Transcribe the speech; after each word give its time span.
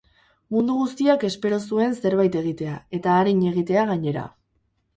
Mundu 0.53 0.77
guztiak 0.77 1.25
espero 1.29 1.59
zuen 1.67 1.93
zerbait 2.03 2.39
egitea, 2.41 2.81
eta 3.01 3.21
arin 3.21 3.47
egitea, 3.53 3.87
gainera. 3.95 4.29